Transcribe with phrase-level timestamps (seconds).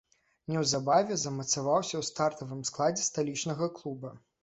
[0.53, 4.17] Неўзабаве замацаваўся ў стартавым складзе сталічнага клуба.